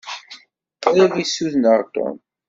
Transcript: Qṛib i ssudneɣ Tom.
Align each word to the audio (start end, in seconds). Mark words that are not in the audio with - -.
Qṛib 0.83 1.13
i 1.23 1.25
ssudneɣ 1.25 1.79
Tom. 1.93 2.17